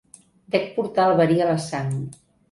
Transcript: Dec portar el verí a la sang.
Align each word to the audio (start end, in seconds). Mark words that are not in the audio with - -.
Dec 0.53 0.63
portar 0.77 1.05
el 1.09 1.13
verí 1.19 1.37
a 1.43 1.49
la 1.49 1.57
sang. 1.65 1.93